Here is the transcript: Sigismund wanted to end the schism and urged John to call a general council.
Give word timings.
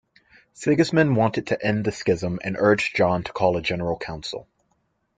Sigismund 0.53 1.15
wanted 1.15 1.45
to 1.45 1.63
end 1.63 1.85
the 1.85 1.91
schism 1.91 2.39
and 2.43 2.55
urged 2.57 2.95
John 2.95 3.21
to 3.21 3.31
call 3.33 3.55
a 3.55 3.61
general 3.61 3.99
council. 3.99 4.47